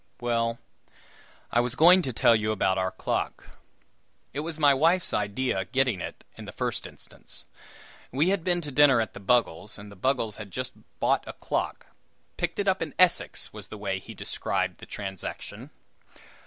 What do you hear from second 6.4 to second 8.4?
the first instance. We